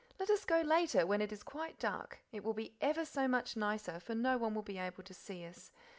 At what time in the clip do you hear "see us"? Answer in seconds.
5.13-5.69